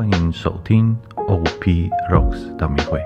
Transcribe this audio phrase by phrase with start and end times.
[0.00, 2.98] 欢迎收听 OP Rocks 大迷会。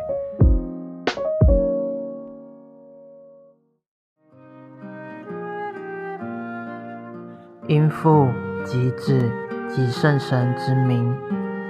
[7.67, 8.29] 因父
[8.64, 9.29] 及子
[9.68, 11.12] 及圣神之名，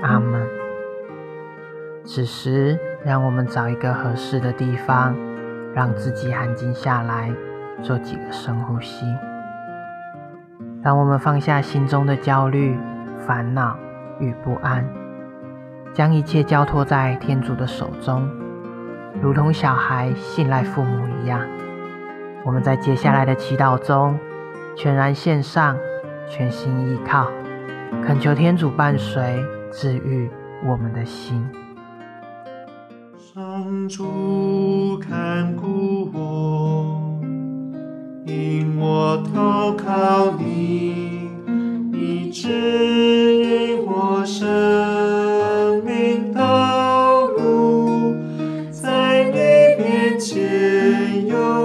[0.02, 0.46] 阿门。
[2.04, 5.16] 此时，让我们找一个合适的地方，
[5.75, 7.34] 让自己安静下来，
[7.82, 9.06] 做几个深呼吸。
[10.82, 12.79] 当我们放下心中的焦虑、
[13.27, 13.75] 烦恼
[14.21, 14.86] 与不安，
[15.94, 18.29] 将一切交托在天主的手中，
[19.22, 21.40] 如同小孩信赖父母一样，
[22.44, 24.18] 我们在接下来的祈祷中。
[24.76, 25.79] 全然献上，
[26.29, 27.29] 全心依靠，
[28.04, 29.40] 恳求天主伴随
[29.71, 30.29] 治愈
[30.66, 31.49] 我们的心。
[33.16, 37.20] 上主看顾我，
[38.27, 41.30] 因我投靠你，
[41.92, 44.44] 你指引我生
[51.22, 51.63] 前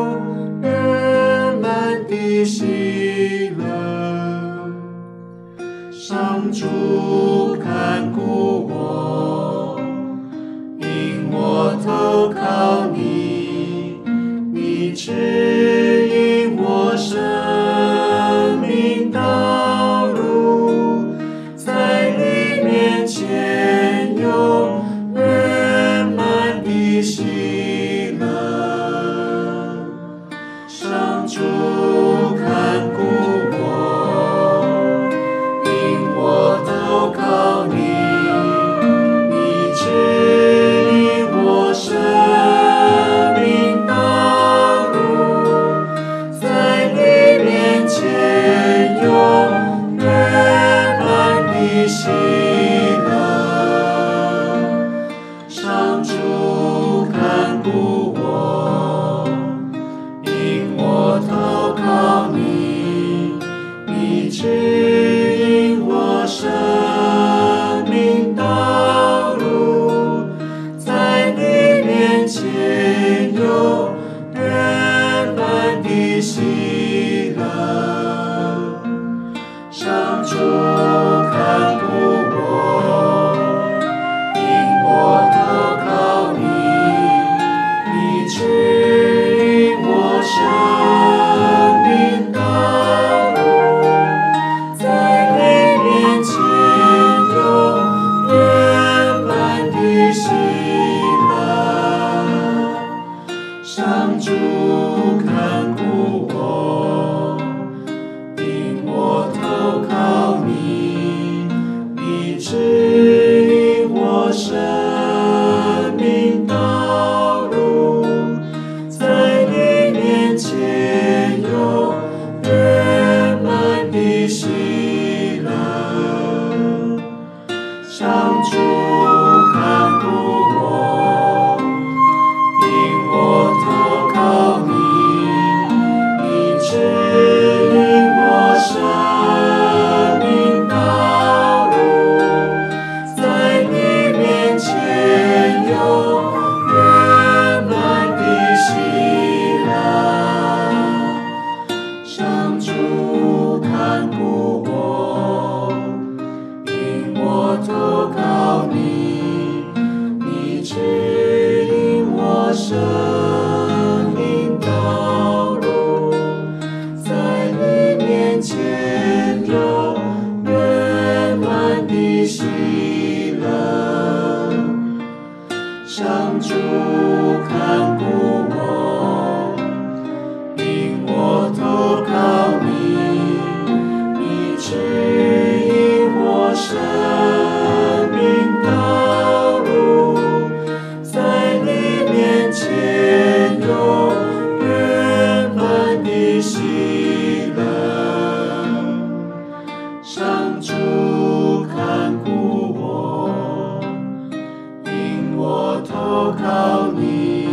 [206.31, 207.47] 靠你，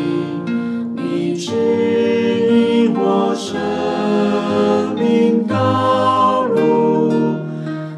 [0.94, 7.10] 你指引我生命道路，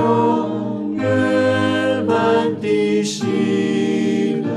[0.94, 4.50] 圆满的喜乐。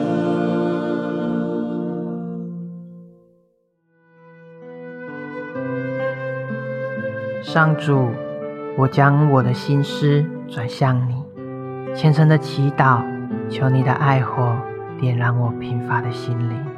[7.43, 8.09] 上主，
[8.77, 11.15] 我将我的心思转向你。
[11.95, 13.03] 虔诚的祈祷，
[13.53, 14.57] 求你的爱火
[14.99, 16.72] 点燃我贫乏的心灵。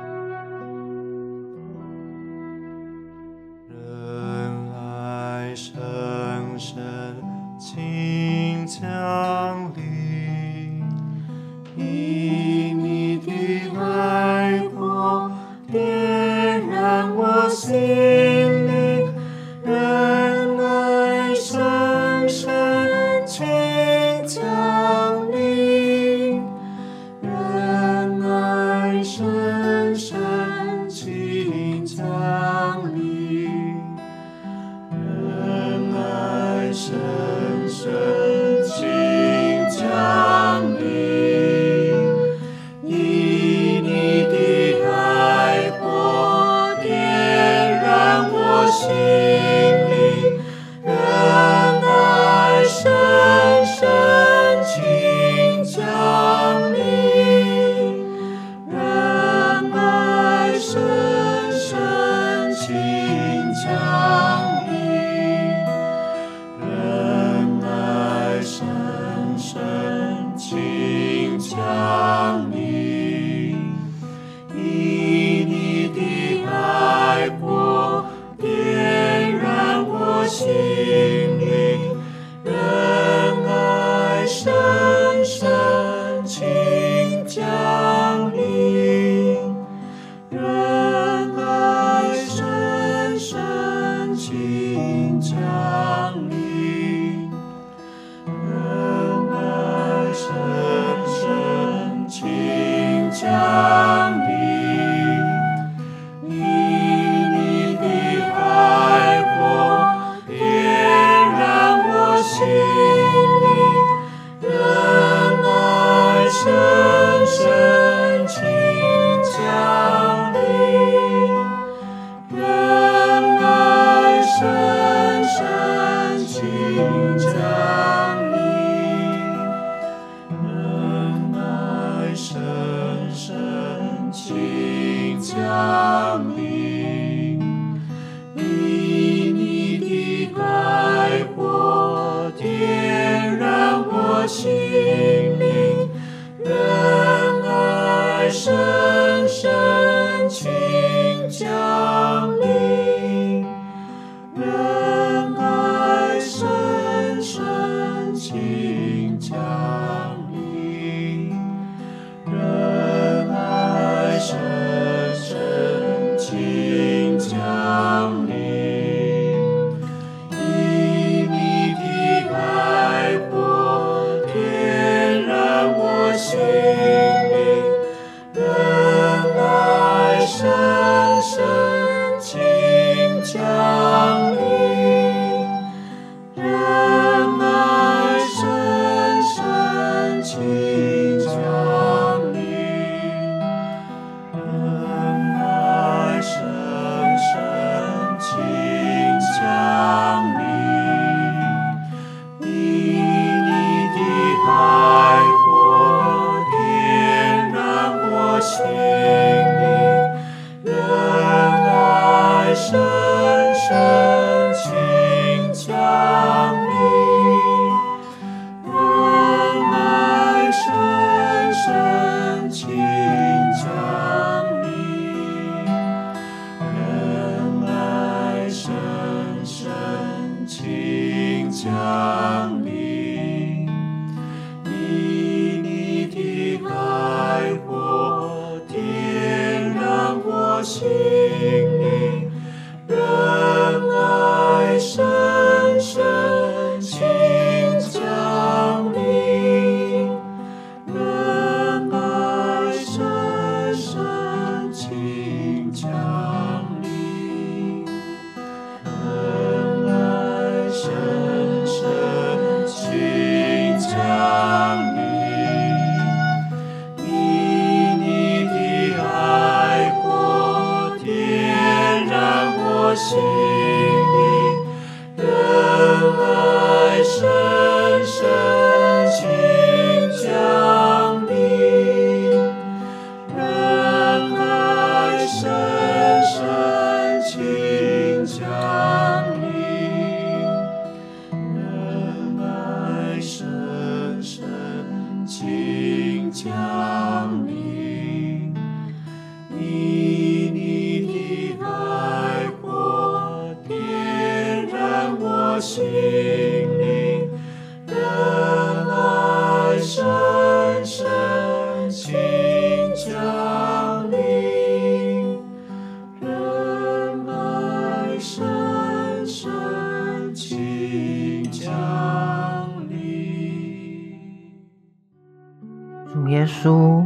[326.65, 327.05] 稣，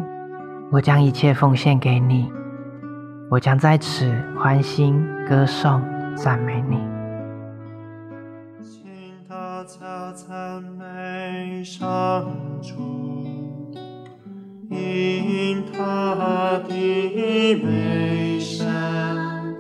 [0.70, 2.30] 我将一切奉献给你，
[3.28, 5.82] 我将在此欢欣歌颂
[6.14, 6.78] 赞美你。
[8.62, 8.88] 请
[9.28, 12.24] 大家赞美上
[12.62, 13.26] 主，
[14.70, 19.56] 因他的美善。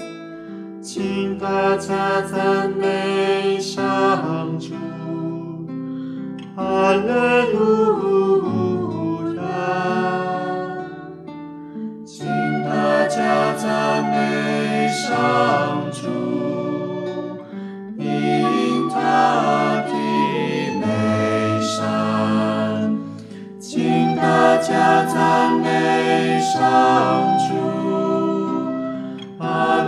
[0.80, 4.74] 请大家赞美上主，
[6.54, 7.18] 阿门。
[12.04, 12.26] 请
[12.64, 16.08] 大家赞美上主
[17.98, 19.92] 因他的
[20.80, 22.96] 眉山
[23.60, 25.38] 请大家上
[29.38, 29.82] 阿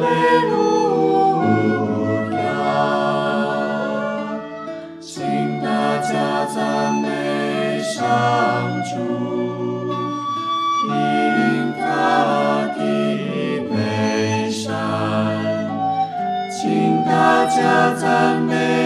[17.61, 18.80] yourselves amazing.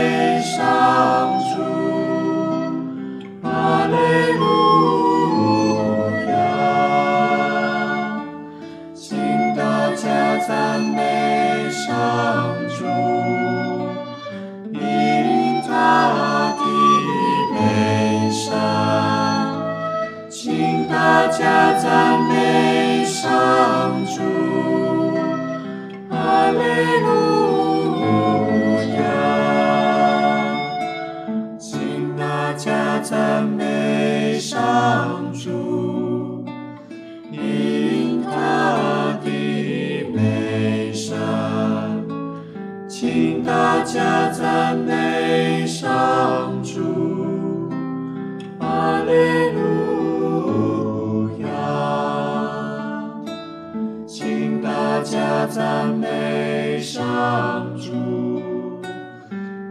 [55.05, 57.93] 家赞美上主，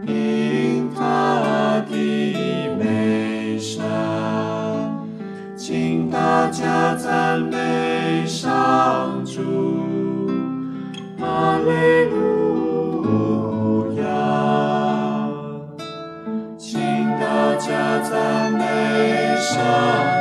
[0.06, 1.94] 因他的
[2.78, 3.82] 美善
[5.56, 9.42] 请大家赞美上主。
[11.18, 14.04] 马利路亚
[16.56, 16.78] 请
[17.18, 20.13] 大家赞美上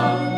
[0.00, 0.29] come.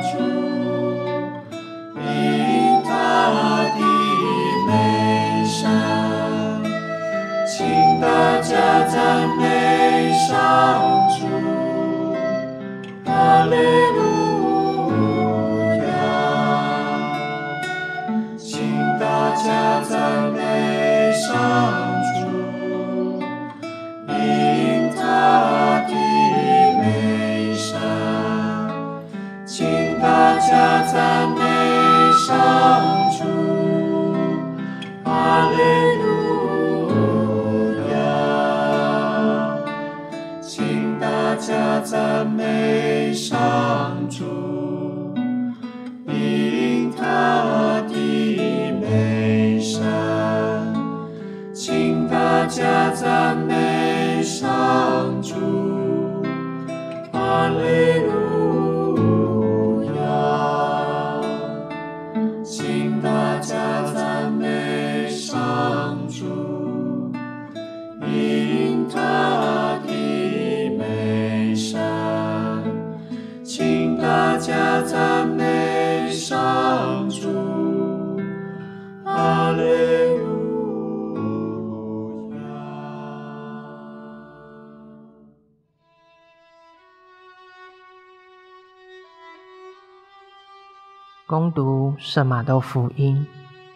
[91.99, 93.27] 圣马窦福音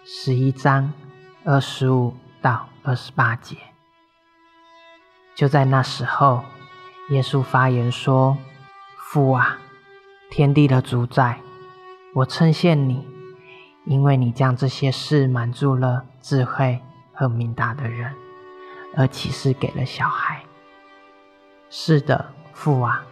[0.04, 0.92] 十一章
[1.44, 3.56] 二十五到二十八节。
[5.34, 6.44] 就在那时候，
[7.10, 8.36] 耶稣发言说
[8.98, 9.58] ：“父啊，
[10.30, 11.40] 天地的主宰，
[12.14, 13.06] 我称谢你，
[13.84, 16.80] 因为你将这些事瞒住了智慧
[17.12, 18.14] 和明达的人，
[18.96, 20.42] 而启示给了小孩。
[21.70, 23.04] 是的，父啊，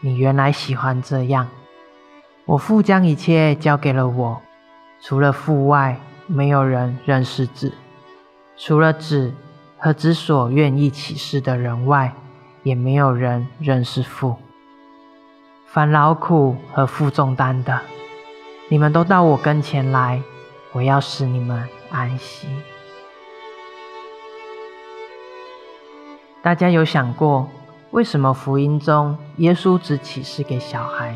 [0.00, 1.48] 你原来喜欢这样。”
[2.48, 4.40] 我父将一切交给了我，
[5.02, 7.70] 除了父外，没有人认识子；
[8.56, 9.34] 除了子
[9.76, 12.14] 和子所愿意启示的人外，
[12.62, 14.34] 也没有人认识父。
[15.66, 17.78] 凡劳苦和负重担的，
[18.70, 20.22] 你们都到我跟前来，
[20.72, 22.48] 我要使你们安息。
[26.40, 27.46] 大家有想过，
[27.90, 31.14] 为什么福音中耶稣只启示给小孩？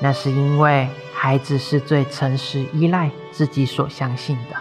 [0.00, 4.56] 那是因为孩子是最诚实、依赖自己所相信的。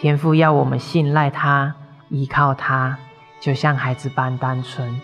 [0.00, 1.74] 天父要我们信赖他、
[2.08, 2.98] 依靠他，
[3.40, 5.00] 就像孩子般单纯，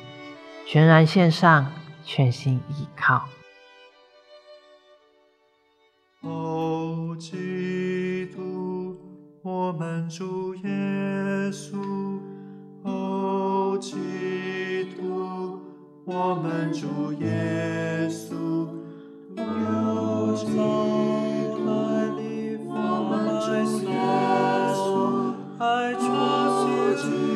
[0.67, 1.67] 全然献上，
[2.05, 3.25] 全心依靠。
[6.23, 8.97] 哦，基督，
[9.43, 10.63] 我们主耶
[11.51, 11.77] 稣；
[12.83, 15.61] 哦，基督，
[16.05, 18.80] 我们主耶稣。
[25.63, 27.30] I trust you.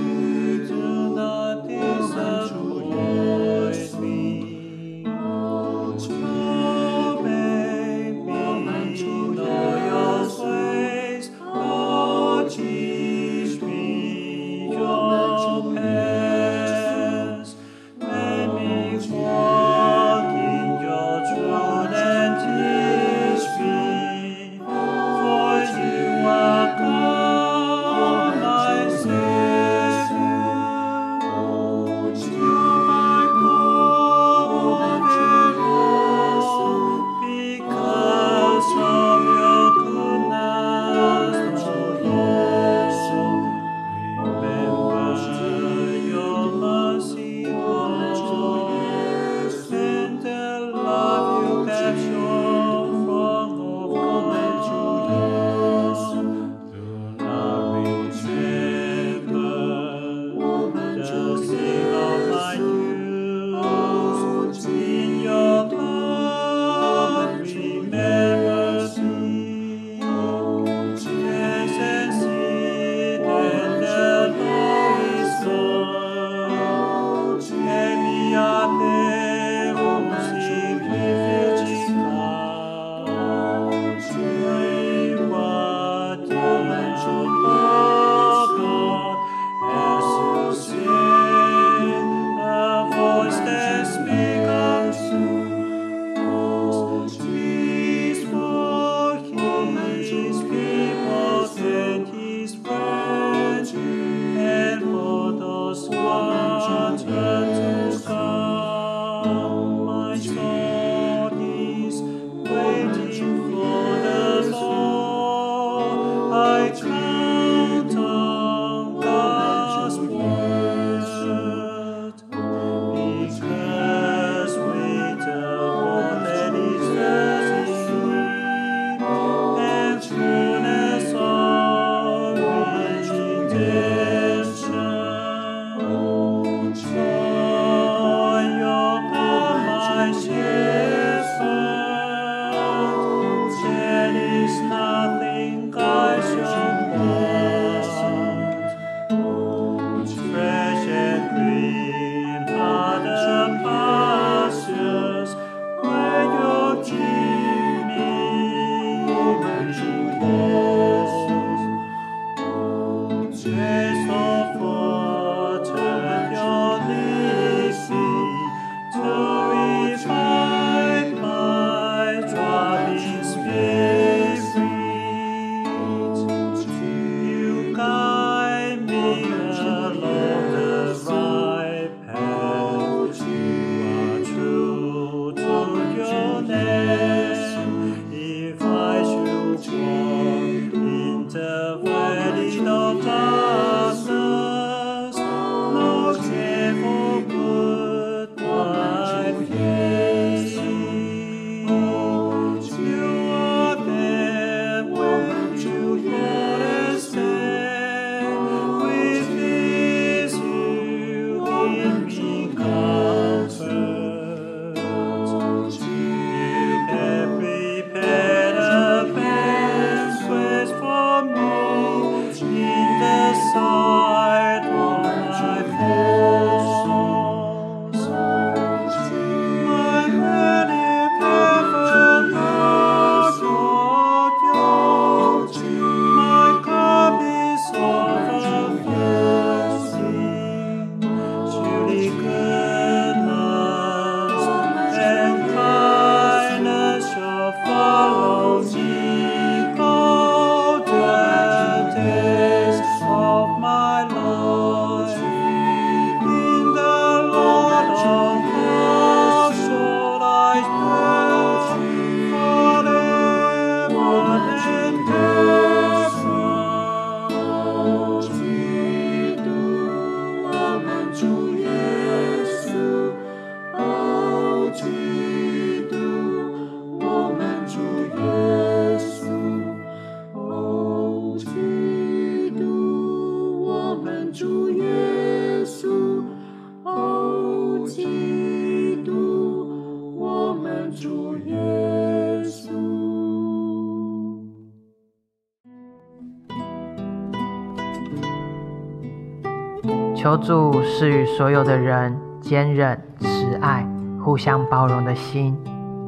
[300.25, 303.87] 求主赐予所有的人坚韧、慈爱、
[304.25, 305.55] 互相包容的心，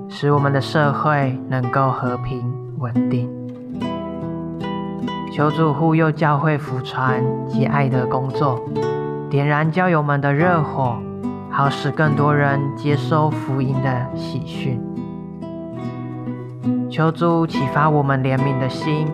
[0.09, 3.29] 使我们的社会能够和平稳定。
[5.31, 8.59] 求主护佑教会福传及爱的工作，
[9.29, 10.97] 点燃教友们的热火，
[11.51, 14.81] 好使更多人接收福音的喜讯。
[16.89, 19.07] 求主启发我们怜悯的心，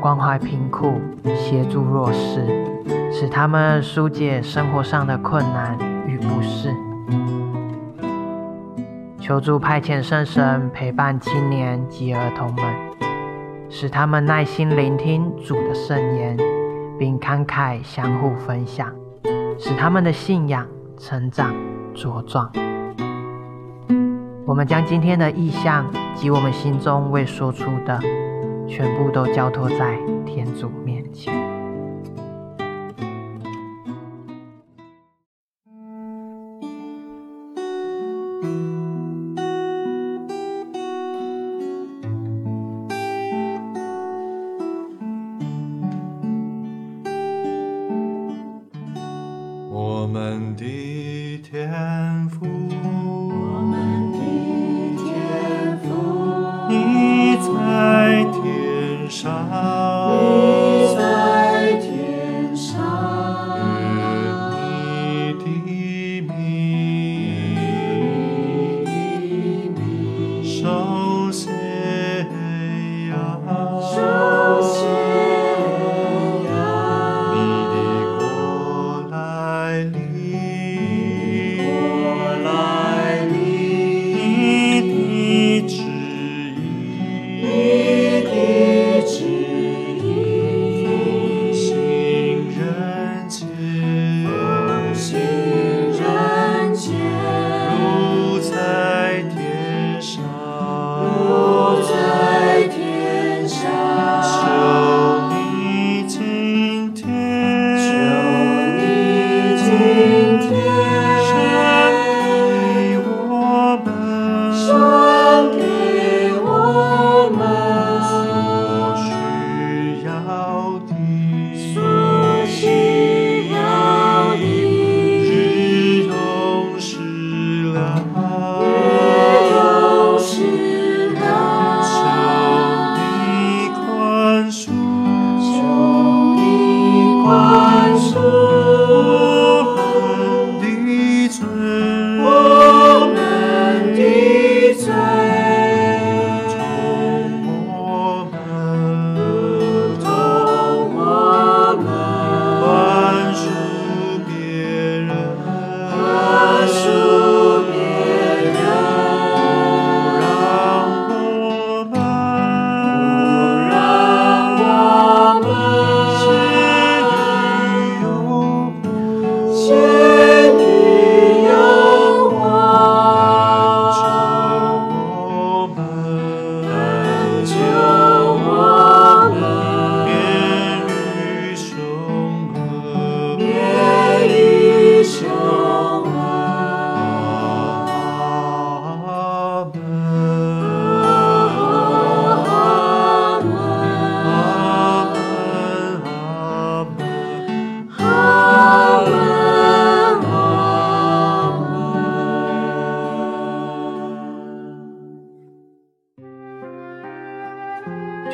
[0.00, 0.94] 关怀贫苦，
[1.36, 2.77] 协助弱势，
[3.20, 5.76] 使他们疏解生活上的困难
[6.06, 6.72] 与不适。
[9.20, 12.64] 求助派遣圣神陪伴青年及儿童们，
[13.68, 16.36] 使他们耐心聆听主的圣言，
[16.96, 18.88] 并慷慨相互分享，
[19.58, 20.64] 使他们的信仰
[20.96, 21.52] 成长
[21.96, 22.48] 茁壮。
[24.46, 27.98] 我们将今天的意向及我们心中未说出的，
[28.68, 31.57] 全部都交托在天主面前。
[38.40, 38.77] 我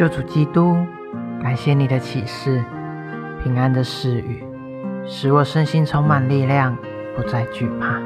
[0.04, 0.76] 救主基督，
[1.42, 2.62] 感谢你的启示，
[3.42, 4.44] 平安的赐予，
[5.06, 6.76] 使我身心充满力量，
[7.16, 8.03] 不再惧怕。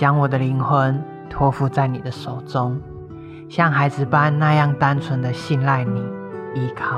[0.00, 2.80] 将我的灵魂托付在你的手中，
[3.50, 6.00] 像孩子般那样单纯的信赖你，
[6.54, 6.89] 依靠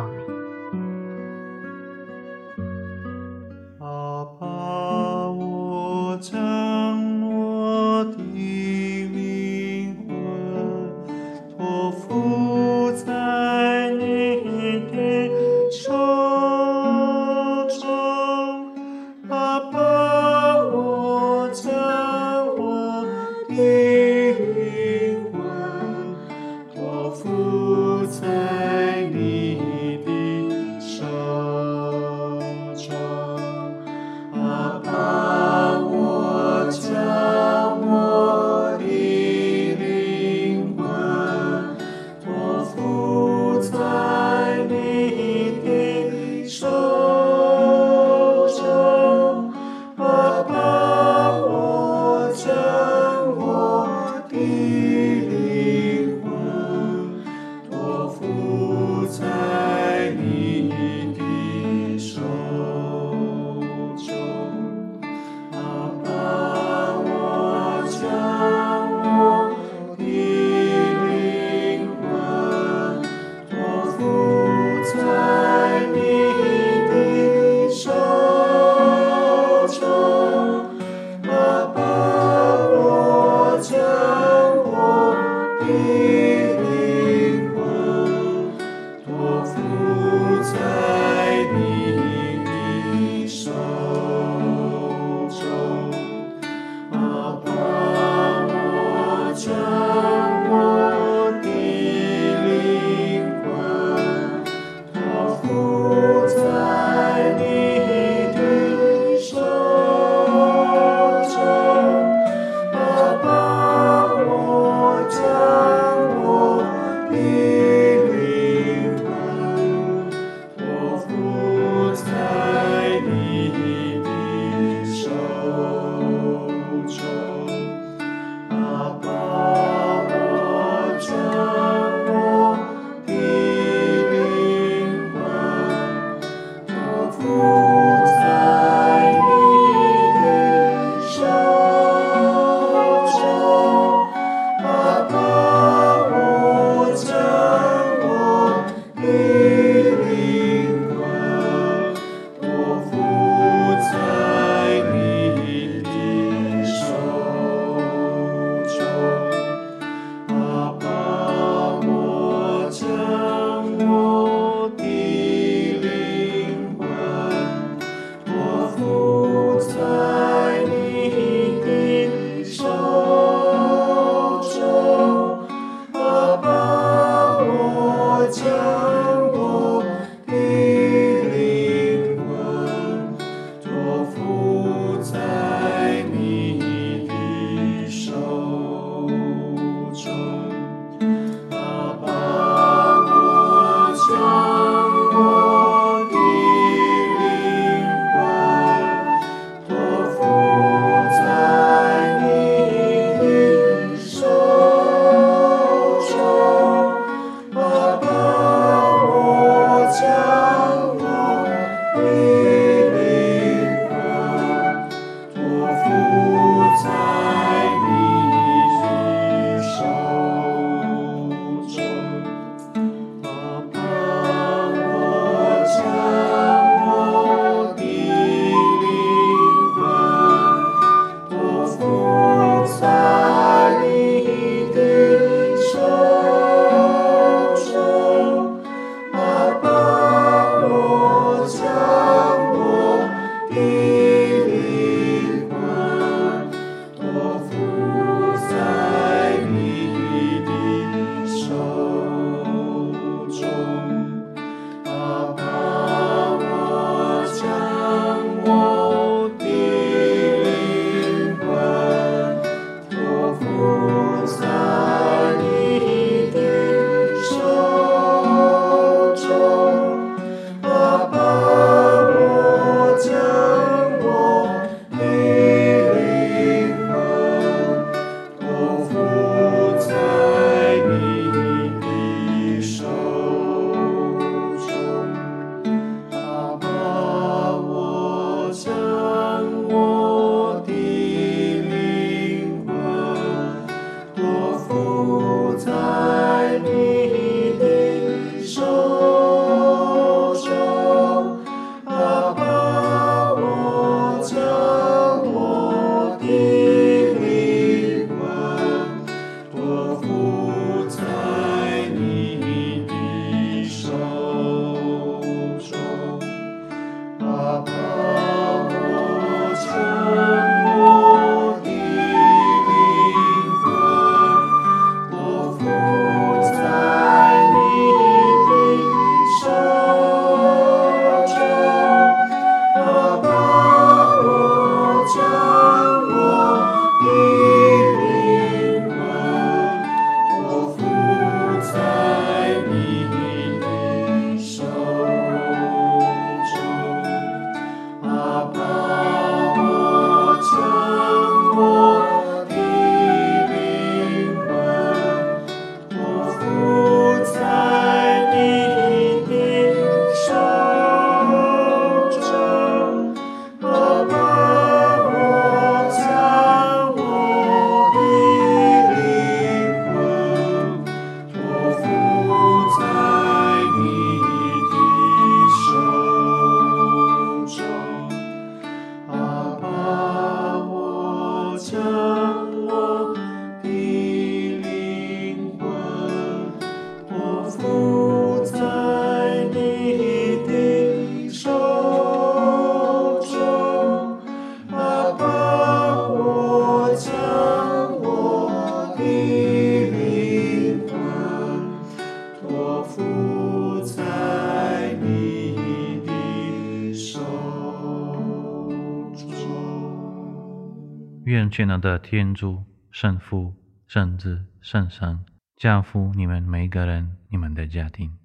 [411.53, 413.55] 全能的天主、圣父、
[413.87, 415.23] 圣子、圣神，
[415.55, 418.22] 加福你们每一个人、你们的家庭。